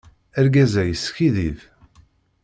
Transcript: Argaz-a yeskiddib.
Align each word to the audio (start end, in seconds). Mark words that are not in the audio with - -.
Argaz-a 0.39 0.83
yeskiddib. 0.85 1.59